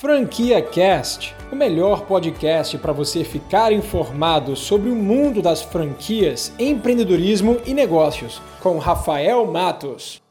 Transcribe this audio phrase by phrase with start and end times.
[0.00, 7.60] Franquia Cast, o melhor podcast para você ficar informado sobre o mundo das franquias, empreendedorismo
[7.66, 10.22] e negócios, com Rafael Matos.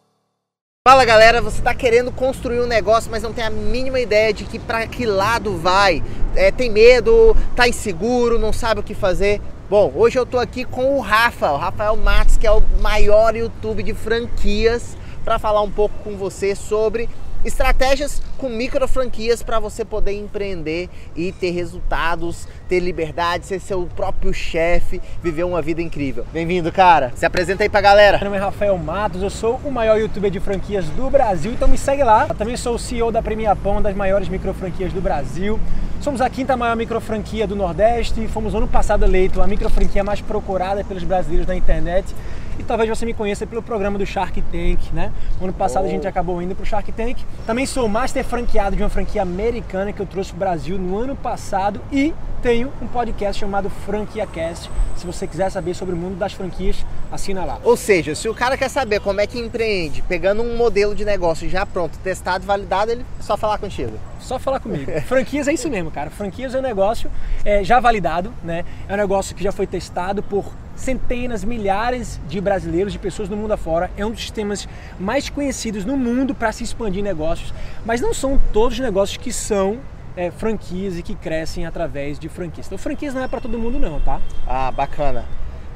[0.87, 4.43] Fala galera, você está querendo construir um negócio, mas não tem a mínima ideia de
[4.45, 6.03] que para que lado vai,
[6.35, 9.39] é, tem medo, tá inseguro, não sabe o que fazer.
[9.69, 13.35] Bom, hoje eu estou aqui com o Rafa, o Rafael Matos, que é o maior
[13.35, 17.07] YouTube de franquias, para falar um pouco com você sobre
[17.43, 23.87] Estratégias com micro franquias para você poder empreender e ter resultados, ter liberdade, ser seu
[23.95, 26.25] próprio chefe, viver uma vida incrível.
[26.33, 27.13] Bem-vindo, cara.
[27.15, 28.17] Se apresenta aí pra galera.
[28.17, 31.69] Meu nome é Rafael Matos, eu sou o maior youtuber de franquias do Brasil, então
[31.69, 32.25] me segue lá.
[32.27, 35.57] Eu também sou o CEO da Premia Pão, das maiores micro franquias do Brasil.
[36.01, 40.03] Somos a quinta maior micro franquia do Nordeste, fomos ano passado eleito a micro franquia
[40.03, 42.13] mais procurada pelos brasileiros na internet
[42.59, 45.11] e talvez você me conheça pelo programa do Shark Tank, né?
[45.41, 45.87] ano passado oh.
[45.87, 46.09] a gente oh.
[46.09, 47.17] acabou indo para o Shark Tank.
[47.47, 50.97] Também sou master franqueado de uma franquia americana que eu trouxe para o Brasil no
[50.97, 54.69] ano passado e tenho um podcast chamado Franquia Cast.
[54.95, 57.59] Se você quiser saber sobre o mundo das franquias, assina lá.
[57.63, 61.05] Ou seja, se o cara quer saber como é que empreende, pegando um modelo de
[61.05, 63.97] negócio já pronto, testado, validado, ele é só falar contigo.
[64.19, 64.91] Só falar comigo.
[65.07, 66.09] Franquias é isso mesmo, cara.
[66.09, 67.09] Franquias é um negócio
[67.45, 68.65] é, já validado, né?
[68.87, 70.45] É um negócio que já foi testado por
[70.79, 73.91] centenas, milhares de brasileiros, de pessoas no mundo afora.
[73.97, 74.67] É um dos sistemas
[74.99, 77.53] mais conhecidos no mundo para se expandir negócios,
[77.85, 79.79] mas não são todos os negócios que são
[80.15, 82.67] é, franquias e que crescem através de franquias.
[82.67, 84.19] Então, franquias não é para todo mundo, não, tá?
[84.47, 85.25] Ah, bacana.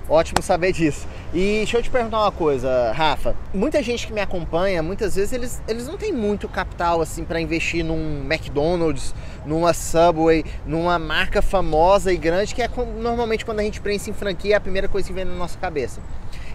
[0.10, 1.08] Ótimo saber disso.
[1.34, 3.36] E deixa eu te perguntar uma coisa, Rafa.
[3.54, 7.40] Muita gente que me acompanha, muitas vezes eles, eles não têm muito capital assim para
[7.40, 13.64] investir num McDonald's, numa Subway, numa marca famosa e grande que é normalmente quando a
[13.64, 16.02] gente pensa em franquia é a primeira coisa que vem na nossa cabeça.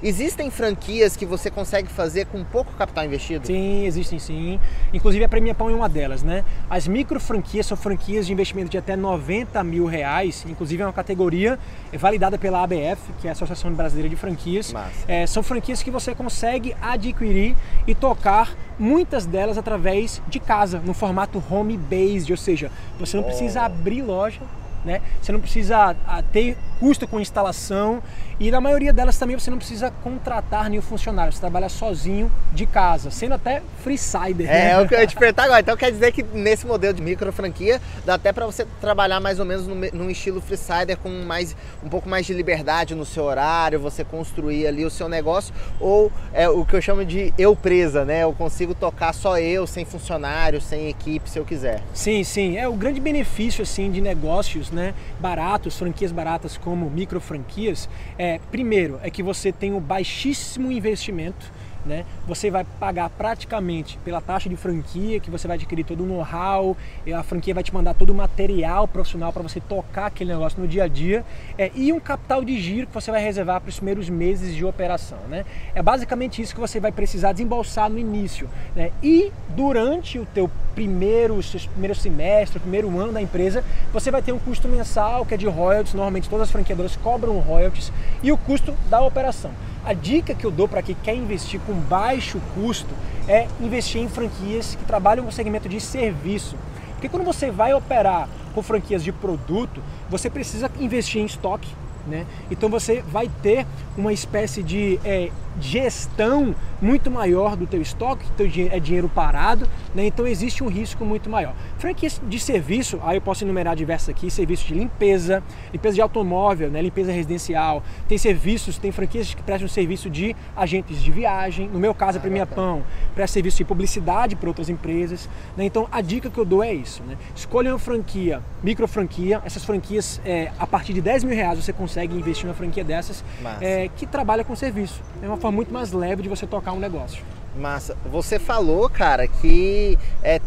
[0.02, 3.46] Existem franquias que você consegue fazer com pouco capital investido?
[3.46, 4.60] Sim, existem sim.
[4.92, 6.44] Inclusive a Premia Pão é uma delas, né?
[6.70, 10.92] As micro franquias são franquias de investimento de até 90 mil reais, inclusive é uma
[10.92, 11.58] categoria
[11.92, 14.72] validada pela ABF, que é a Associação Brasileira de Franquias.
[15.06, 17.56] É, são franquias que você consegue adquirir
[17.86, 23.26] e tocar muitas delas através de casa, no formato home-based, ou seja, você não oh.
[23.26, 24.40] precisa abrir loja,
[24.84, 25.00] né?
[25.20, 25.94] Você não precisa
[26.32, 28.02] ter custo com instalação
[28.40, 32.66] e na maioria delas também você não precisa contratar nenhum funcionário, você trabalha sozinho de
[32.66, 34.48] casa, sendo até freesider.
[34.48, 34.70] É, né?
[34.70, 35.60] é o que eu ia te perguntar agora.
[35.60, 39.40] Então quer dizer que nesse modelo de micro franquia dá até para você trabalhar mais
[39.40, 43.80] ou menos num estilo freesider com mais um pouco mais de liberdade no seu horário,
[43.80, 48.04] você construir ali o seu negócio ou é o que eu chamo de eu presa,
[48.04, 48.22] né?
[48.22, 51.82] Eu consigo tocar só eu, sem funcionário, sem equipe, se eu quiser.
[51.92, 52.56] Sim, sim.
[52.56, 54.94] É o grande benefício assim de negócios, né?
[55.20, 61.52] Baratos, franquias baratas como micro franquias, é, primeiro é que você tem um baixíssimo investimento
[61.88, 62.04] né?
[62.26, 66.76] Você vai pagar praticamente pela taxa de franquia, que você vai adquirir todo o know-how,
[67.16, 70.68] a franquia vai te mandar todo o material profissional para você tocar aquele negócio no
[70.68, 71.24] dia a dia,
[71.56, 74.64] é, e um capital de giro que você vai reservar para os primeiros meses de
[74.64, 75.18] operação.
[75.28, 75.44] Né?
[75.74, 78.48] É basicamente isso que você vai precisar desembolsar no início.
[78.76, 78.92] Né?
[79.02, 81.40] E durante o teu primeiro,
[81.72, 85.46] primeiro semestre, primeiro ano da empresa, você vai ter um custo mensal que é de
[85.46, 89.50] royalties, normalmente todas as franqueadoras cobram royalties, e o custo da operação.
[89.88, 92.94] A dica que eu dou para quem quer investir com baixo custo
[93.26, 96.56] é investir em franquias que trabalham no segmento de serviço.
[96.90, 101.70] Porque quando você vai operar com franquias de produto, você precisa investir em estoque,
[102.06, 102.26] né?
[102.50, 103.66] Então você vai ter
[103.96, 105.30] uma espécie de é,
[105.60, 110.06] gestão muito maior do teu estoque, teu é dinheiro parado, né?
[110.06, 111.54] então existe um risco muito maior.
[111.78, 115.42] Franquias de serviço, aí eu posso enumerar diversas aqui, serviço de limpeza,
[115.72, 116.80] limpeza de automóvel, né?
[116.80, 121.94] limpeza residencial, tem serviços, tem franquias que prestam serviço de agentes de viagem, no meu
[121.94, 122.82] caso a Premia Pão,
[123.14, 125.64] presta serviço de publicidade para outras empresas, né?
[125.64, 127.16] então a dica que eu dou é isso, né?
[127.34, 131.72] escolha uma franquia, micro franquia, essas franquias é, a partir de 10 mil reais você
[131.72, 133.24] consegue investir numa franquia dessas
[133.60, 136.78] é, que trabalha com serviço, é uma forma muito mais leve de você tocar um
[136.78, 137.22] negócio.
[137.56, 137.96] Massa.
[138.10, 140.40] Você falou, cara, que é,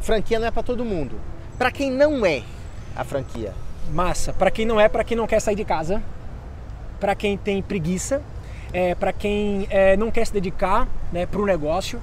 [0.00, 1.16] franquia não é para todo mundo.
[1.56, 2.42] Para quem não é
[2.96, 3.52] a franquia?
[3.92, 4.32] Massa.
[4.32, 6.02] Para quem não é, para quem não quer sair de casa,
[6.98, 8.22] para quem tem preguiça,
[8.72, 12.00] é, para quem é, não quer se dedicar né, para o negócio.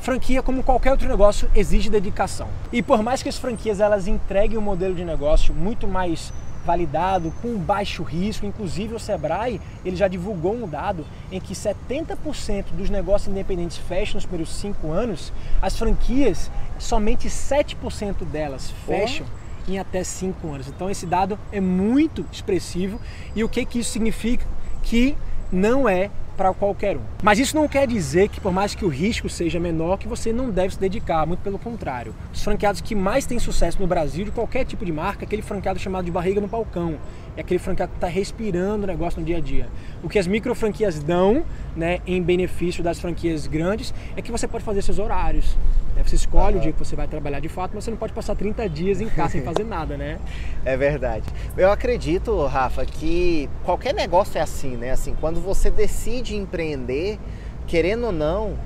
[0.00, 2.48] Franquia, como qualquer outro negócio, exige dedicação.
[2.72, 6.32] E por mais que as franquias elas entreguem um modelo de negócio muito mais
[6.68, 8.44] validado, com baixo risco.
[8.44, 14.16] Inclusive o Sebrae ele já divulgou um dado em que 70% dos negócios independentes fecham
[14.16, 15.32] nos primeiros cinco anos,
[15.62, 19.26] as franquias, somente 7% delas fecham.
[19.66, 20.66] Em até cinco anos.
[20.66, 22.98] Então esse dado é muito expressivo.
[23.36, 24.46] E o que, que isso significa?
[24.82, 25.14] Que
[25.52, 27.00] não é para qualquer um.
[27.20, 30.32] Mas isso não quer dizer que por mais que o risco seja menor, que você
[30.32, 32.14] não deve se dedicar, muito pelo contrário.
[32.32, 35.42] Os franqueados que mais têm sucesso no Brasil de qualquer tipo de marca, é aquele
[35.42, 36.96] franqueado chamado de barriga no balcão.
[37.36, 39.68] É aquele franqueado que está respirando o negócio no dia a dia.
[40.00, 41.42] O que as micro franquias dão,
[41.76, 45.56] né, em benefício das franquias grandes, é que você pode fazer seus horários.
[46.08, 46.10] Né?
[46.10, 46.60] Você escolhe uhum.
[46.60, 49.00] o dia que você vai trabalhar de fato, mas você não pode passar 30 dias
[49.00, 50.18] em casa sem fazer nada, né?
[50.64, 51.24] É verdade.
[51.56, 54.90] Eu acredito, Rafa, que qualquer negócio é assim, né?
[54.90, 57.18] Assim, quando você decide empreender,
[57.66, 58.56] querendo ou não,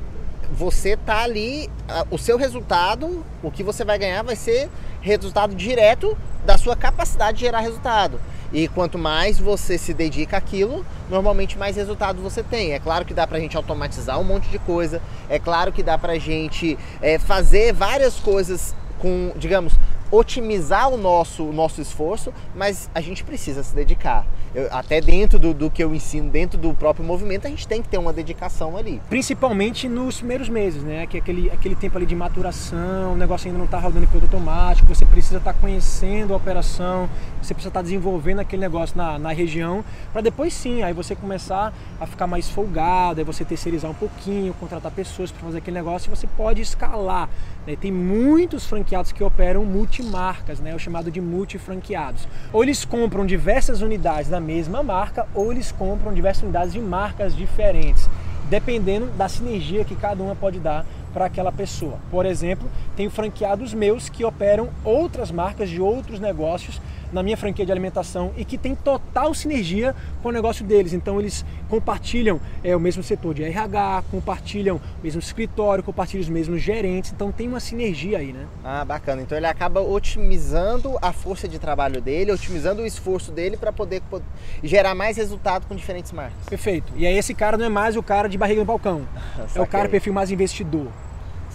[0.53, 1.69] você tá ali,
[2.11, 4.69] o seu resultado, o que você vai ganhar vai ser
[5.00, 8.21] resultado direto da sua capacidade de gerar resultado.
[8.52, 12.72] E quanto mais você se dedica àquilo, normalmente mais resultado você tem.
[12.72, 15.96] É claro que dá pra gente automatizar um monte de coisa, é claro que dá
[15.96, 19.75] pra gente é, fazer várias coisas com, digamos,
[20.12, 24.26] otimizar o nosso, o nosso esforço, mas a gente precisa se dedicar.
[24.55, 27.81] Eu, até dentro do, do, que eu ensino, dentro do próprio movimento, a gente tem
[27.81, 29.00] que ter uma dedicação ali.
[29.09, 31.06] Principalmente nos primeiros meses, né?
[31.06, 34.06] Que é aquele, aquele tempo ali de maturação, o negócio ainda não está rodando em
[34.06, 37.09] piloto automático, você precisa estar tá conhecendo a operação,
[37.41, 39.82] você precisa estar tá desenvolvendo aquele negócio na, na região,
[40.12, 44.53] para depois sim, aí você começar a ficar mais folgado, aí você terceirizar um pouquinho,
[44.55, 47.31] contratar pessoas para fazer aquele negócio e você pode escalar.
[47.67, 47.76] Né?
[47.76, 49.64] Tem muitos franqueados que operam
[50.02, 50.75] multimarcas, né?
[50.75, 52.26] o chamado de multifranqueados.
[52.52, 57.34] Ou eles compram diversas unidades da mesma marca, ou eles compram diversas unidades de marcas
[57.34, 58.08] diferentes,
[58.50, 61.99] dependendo da sinergia que cada uma pode dar para aquela pessoa.
[62.10, 66.81] Por exemplo, tenho franqueados meus que operam outras marcas de outros negócios
[67.12, 70.93] na minha franquia de alimentação e que tem total sinergia com o negócio deles.
[70.93, 76.29] Então eles compartilham é, o mesmo setor de RH, compartilham o mesmo escritório, compartilham os
[76.29, 77.12] mesmos gerentes.
[77.12, 78.47] Então tem uma sinergia aí, né?
[78.64, 79.23] Ah, bacana.
[79.23, 84.03] Então ele acaba otimizando a força de trabalho dele, otimizando o esforço dele para poder
[84.62, 86.44] gerar mais resultado com diferentes marcas.
[86.49, 86.93] Perfeito.
[86.97, 89.03] E aí esse cara não é mais o cara de barriga no balcão.
[89.55, 90.88] é o cara perfil mais investidor.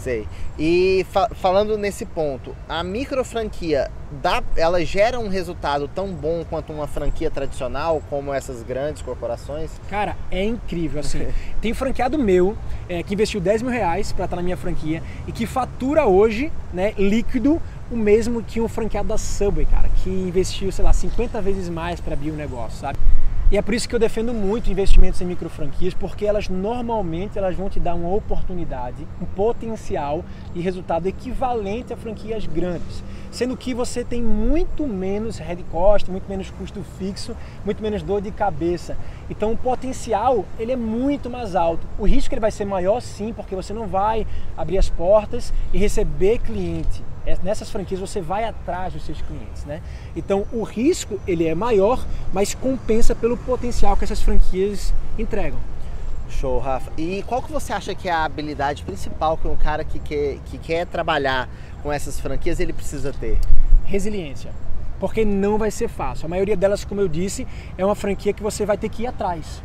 [0.01, 0.27] Sei.
[0.57, 3.89] E fa falando nesse ponto, a micro franquia
[4.21, 9.71] dá, ela gera um resultado tão bom quanto uma franquia tradicional, como essas grandes corporações?
[9.89, 10.99] Cara, é incrível.
[10.99, 11.27] Assim,
[11.61, 12.55] tem franqueado meu
[12.87, 16.51] é, que investiu 10 mil reais para estar na minha franquia e que fatura hoje,
[16.73, 17.61] né, líquido,
[17.91, 21.99] o mesmo que um franqueado da Subway, cara, que investiu, sei lá, 50 vezes mais
[21.99, 22.97] para abrir o um negócio, sabe?
[23.49, 27.37] E é por isso que eu defendo muito investimentos em micro franquias, porque elas normalmente
[27.37, 33.01] elas vão te dar uma oportunidade, um potencial e resultado equivalente a franquias grandes,
[33.31, 38.19] sendo que você tem muito menos head cost, muito menos custo fixo, muito menos dor
[38.19, 38.97] de cabeça.
[39.29, 41.87] Então o potencial ele é muito mais alto.
[41.97, 44.27] O risco ele vai ser maior sim, porque você não vai
[44.57, 47.01] abrir as portas e receber cliente
[47.43, 49.81] nessas franquias você vai atrás dos seus clientes, né?
[50.15, 55.59] Então o risco ele é maior, mas compensa pelo potencial que essas franquias entregam.
[56.29, 56.91] Show, Rafa.
[56.97, 60.37] E qual que você acha que é a habilidade principal que um cara que quer,
[60.45, 61.49] que quer trabalhar
[61.81, 63.39] com essas franquias ele precisa ter?
[63.85, 64.51] Resiliência.
[64.99, 66.25] Porque não vai ser fácil.
[66.25, 67.47] A maioria delas, como eu disse,
[67.77, 69.61] é uma franquia que você vai ter que ir atrás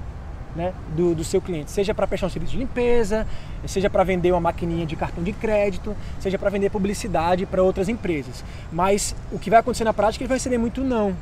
[0.55, 3.27] né, do, do seu cliente, seja para prestar um serviço de limpeza,
[3.67, 7.89] seja para vender uma maquininha de cartão de crédito, seja para vender publicidade para outras
[7.89, 8.45] empresas.
[8.71, 11.17] Mas o que vai acontecer na prática, ele vai receber muito não.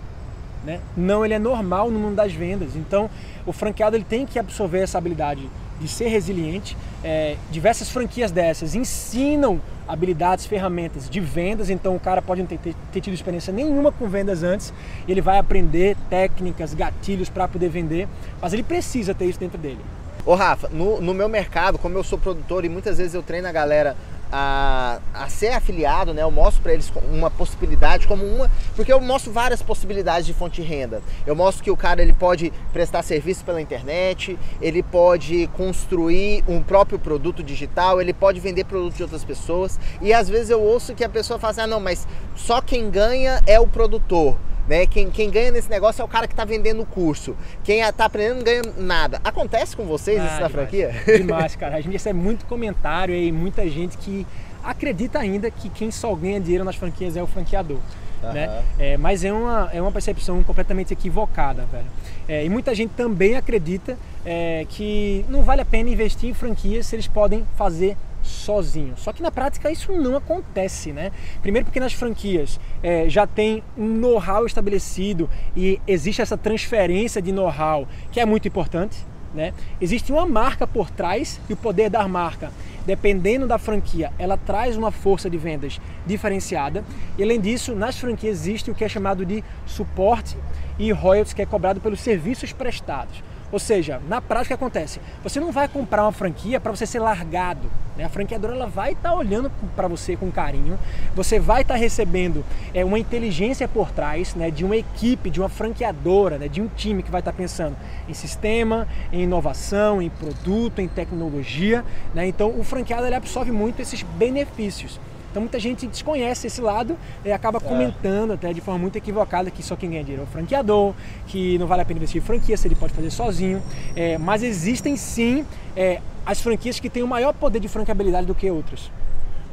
[0.65, 0.81] Né?
[0.97, 2.77] Não, ele é normal no mundo das vendas.
[2.77, 3.09] Então,
[3.47, 5.49] o franqueado ele tem que absorver essa habilidade
[5.81, 6.77] de ser resiliente.
[7.03, 12.59] É, diversas franquias dessas ensinam habilidades, ferramentas de vendas, então o cara pode não ter,
[12.93, 14.72] ter, tido experiência nenhuma com vendas antes,
[15.08, 18.06] ele vai aprender técnicas, gatilhos para poder vender,
[18.41, 19.81] mas ele precisa ter isso dentro dele.
[20.25, 23.49] Ô Rafa, no, no meu mercado, como eu sou produtor e muitas vezes eu treino
[23.49, 23.96] a galera
[24.32, 26.22] a, a ser afiliado, né?
[26.22, 30.63] Eu mostro para eles uma possibilidade como uma, porque eu mostro várias possibilidades de fonte
[30.63, 31.03] de renda.
[31.27, 36.63] Eu mostro que o cara ele pode prestar serviço pela internet, ele pode construir um
[36.63, 39.79] próprio produto digital, ele pode vender produtos de outras pessoas.
[40.01, 42.06] E às vezes eu ouço que a pessoa fala assim, ah não, mas
[42.37, 44.37] só quem ganha é o produtor.
[44.70, 44.86] Né?
[44.86, 47.36] Quem, quem ganha nesse negócio é o cara que está vendendo o curso.
[47.65, 49.20] Quem está aprendendo não ganha nada.
[49.24, 50.94] Acontece com vocês ah, isso na demais, franquia?
[51.19, 51.77] Demais, cara.
[51.77, 54.24] A gente recebe muito comentário e muita gente que
[54.62, 57.81] acredita ainda que quem só ganha dinheiro nas franquias é o franqueador.
[58.22, 58.32] Uhum.
[58.32, 58.62] Né?
[58.79, 61.86] É, mas é uma, é uma percepção completamente equivocada, velho.
[62.29, 66.86] É, e muita gente também acredita é, que não vale a pena investir em franquias
[66.86, 68.94] se eles podem fazer sozinho.
[68.96, 71.12] Só que na prática isso não acontece, né?
[71.43, 77.32] Primeiro porque nas franquias é, já tem um know-how estabelecido e existe essa transferência de
[77.32, 78.98] know-how que é muito importante,
[79.34, 79.53] né?
[79.81, 82.50] Existe uma marca por trás e o poder da marca,
[82.84, 86.84] dependendo da franquia, ela traz uma força de vendas diferenciada.
[87.17, 90.36] E além disso, nas franquias existe o que é chamado de suporte
[90.79, 93.22] e royalties que é cobrado pelos serviços prestados.
[93.52, 97.70] Ou seja, na prática acontece, você não vai comprar uma franquia para você ser largado.
[97.96, 98.04] Né?
[98.04, 100.78] A franqueadora ela vai estar tá olhando para você com carinho,
[101.14, 105.40] você vai estar tá recebendo é, uma inteligência por trás né, de uma equipe, de
[105.40, 107.76] uma franqueadora, né, de um time que vai estar tá pensando
[108.08, 111.84] em sistema, em inovação, em produto, em tecnologia.
[112.14, 112.28] Né?
[112.28, 115.00] Então o franqueado ele absorve muito esses benefícios.
[115.31, 117.60] Então muita gente desconhece esse lado e acaba é.
[117.60, 120.93] comentando até de forma muito equivocada que só quem ganha dinheiro é o franqueador,
[121.27, 123.63] que não vale a pena investir em franquia se ele pode fazer sozinho.
[123.94, 125.44] É, mas existem sim
[125.77, 128.91] é, as franquias que têm o maior poder de franqueabilidade do que outras.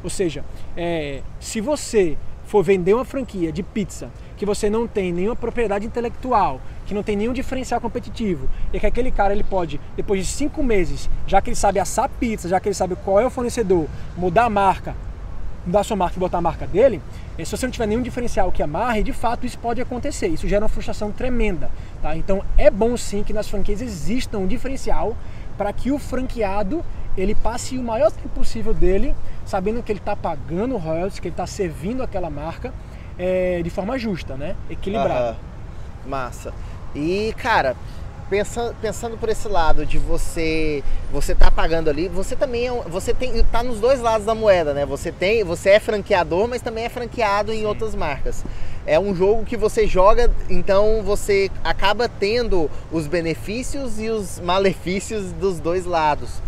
[0.04, 0.44] Ou seja,
[0.76, 5.86] é, se você for vender uma franquia de pizza que você não tem nenhuma propriedade
[5.86, 10.32] intelectual, que não tem nenhum diferencial competitivo, e que aquele cara ele pode, depois de
[10.32, 13.30] cinco meses, já que ele sabe assar pizza, já que ele sabe qual é o
[13.32, 14.96] fornecedor, mudar a marca,
[15.68, 17.02] da sua marca e botar a marca dele,
[17.38, 20.28] eh, se você não tiver nenhum diferencial que amarre, de fato isso pode acontecer.
[20.28, 21.70] Isso gera uma frustração tremenda.
[22.02, 22.16] Tá?
[22.16, 25.16] Então é bom sim que nas franquias exista um diferencial
[25.58, 26.84] para que o franqueado
[27.18, 31.34] ele passe o maior tempo possível dele, sabendo que ele está pagando royalties, que ele
[31.34, 32.72] está servindo aquela marca
[33.18, 34.56] é, de forma justa, né?
[34.70, 35.36] Equilibrada.
[36.06, 36.54] Massa.
[36.96, 37.76] E, cara,
[38.30, 43.14] pensando, pensando por esse lado de você você tá pagando ali, você também é, você
[43.14, 44.86] tem tá nos dois lados da moeda, né?
[44.86, 47.66] Você tem, você é franqueador, mas também é franqueado em Sim.
[47.66, 48.44] outras marcas.
[48.86, 55.32] É um jogo que você joga, então você acaba tendo os benefícios e os malefícios
[55.34, 56.42] dos dois lados.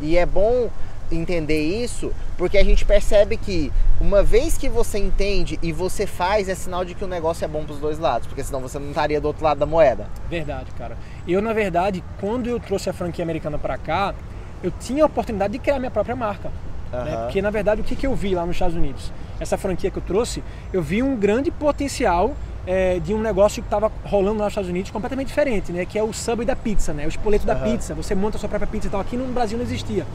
[0.00, 0.70] E é bom
[1.10, 6.48] entender isso, porque a gente percebe que uma vez que você entende e você faz,
[6.48, 8.78] é sinal de que o negócio é bom para os dois lados, porque senão você
[8.78, 10.06] não estaria do outro lado da moeda.
[10.28, 10.96] Verdade, cara.
[11.26, 14.14] Eu, na verdade, quando eu trouxe a franquia americana para cá,
[14.62, 16.50] eu tinha a oportunidade de criar minha própria marca.
[16.92, 17.04] Uhum.
[17.04, 17.16] Né?
[17.24, 19.12] Porque, na verdade, o que, que eu vi lá nos Estados Unidos?
[19.40, 22.34] Essa franquia que eu trouxe, eu vi um grande potencial
[22.66, 25.86] é, de um negócio que estava rolando lá nos Estados Unidos completamente diferente, né?
[25.86, 27.06] Que é o Subway da pizza, né?
[27.06, 27.54] O espoleto uhum.
[27.54, 27.94] da pizza.
[27.94, 29.00] Você monta a sua própria pizza e tal.
[29.00, 30.06] Aqui no Brasil não existia.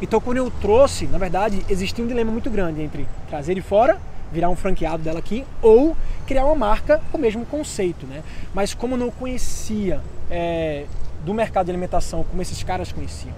[0.00, 3.98] Então, quando eu trouxe, na verdade, existia um dilema muito grande entre trazer de fora,
[4.30, 8.22] virar um franqueado dela aqui, ou criar uma marca com o mesmo conceito, né?
[8.52, 10.00] Mas como não conhecia
[10.30, 10.84] é,
[11.24, 13.34] do mercado de alimentação como esses caras conheciam,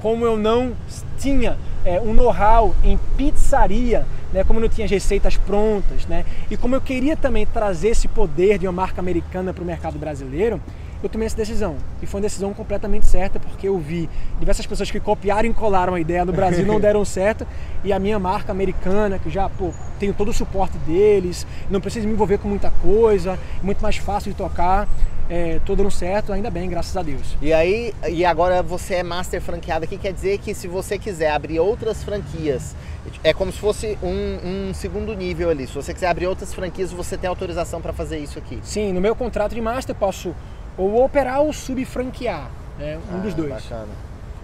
[0.00, 0.72] como eu não
[1.18, 6.56] tinha é, um know-how em pizzaria, né, como eu não tinha receitas prontas, né, e
[6.56, 10.60] como eu queria também trazer esse poder de uma marca americana para o mercado brasileiro,
[11.02, 11.76] eu tomei essa decisão.
[12.00, 15.94] E foi uma decisão completamente certa, porque eu vi diversas pessoas que copiaram e colaram
[15.94, 17.46] a ideia do Brasil não deram certo,
[17.82, 22.06] e a minha marca americana, que já pô, tenho todo o suporte deles, não preciso
[22.06, 24.88] me envolver com muita coisa, muito mais fácil de tocar.
[25.30, 27.38] É, tô dando certo, ainda bem, graças a Deus.
[27.40, 31.30] E aí, e agora você é master franqueado aqui, quer dizer que se você quiser
[31.30, 32.76] abrir outras franquias,
[33.24, 35.66] é como se fosse um, um, segundo nível ali.
[35.66, 38.58] Se você quiser abrir outras franquias, você tem autorização para fazer isso aqui.
[38.62, 40.34] Sim, no meu contrato de master eu posso
[40.76, 42.98] ou operar ou subfranquear, né?
[43.10, 43.50] um ah, dos dois.
[43.50, 43.88] Bacana.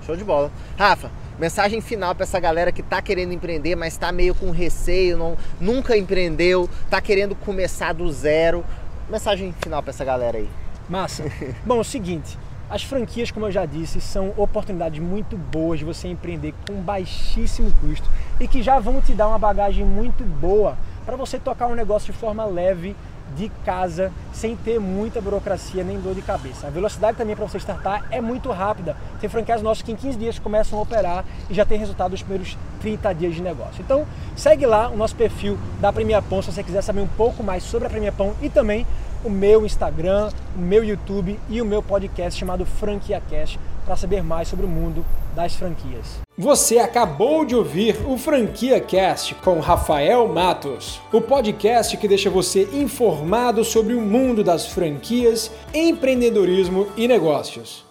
[0.05, 0.51] Show de bola.
[0.79, 5.19] Rafa, mensagem final para essa galera que está querendo empreender, mas está meio com receio,
[5.19, 8.65] não, nunca empreendeu, está querendo começar do zero.
[9.11, 10.49] Mensagem final para essa galera aí.
[10.89, 11.25] Massa.
[11.65, 12.39] Bom, é o seguinte,
[12.71, 17.73] as franquias, como eu já disse, são oportunidades muito boas de você empreender com baixíssimo
[17.81, 18.09] custo
[18.39, 22.13] e que já vão te dar uma bagagem muito boa para você tocar um negócio
[22.13, 22.95] de forma leve
[23.37, 26.67] de casa sem ter muita burocracia nem dor de cabeça.
[26.67, 28.97] A velocidade também para você startar é muito rápida.
[29.21, 32.23] Tem franquias nossas que em 15 dias começam a operar e já tem resultado nos
[32.23, 33.81] primeiros 30 dias de negócio.
[33.81, 34.07] Então,
[34.37, 37.63] segue lá o nosso perfil da Premia Pão se você quiser saber um pouco mais
[37.63, 38.87] sobre a Premia Pão e também
[39.25, 43.59] o meu Instagram, o meu YouTube e o meu podcast chamado Franquia Cash
[43.89, 45.03] para saber mais sobre o mundo
[45.35, 46.21] das franquias.
[46.37, 52.69] Você acabou de ouvir o Franquia Cast com Rafael Matos, o podcast que deixa você
[52.71, 57.88] informado sobre o mundo das franquias, empreendedorismo e negócios.